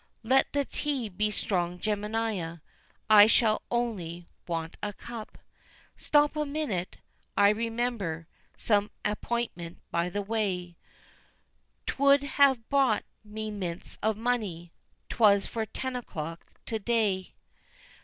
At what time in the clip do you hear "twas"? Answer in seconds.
15.07-15.45